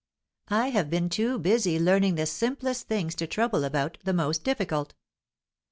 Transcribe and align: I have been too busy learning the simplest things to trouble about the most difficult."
I 0.47 0.71
have 0.71 0.89
been 0.89 1.09
too 1.09 1.37
busy 1.37 1.77
learning 1.79 2.15
the 2.15 2.25
simplest 2.25 2.87
things 2.87 3.13
to 3.17 3.27
trouble 3.27 3.63
about 3.63 3.99
the 4.03 4.13
most 4.13 4.43
difficult." 4.43 4.95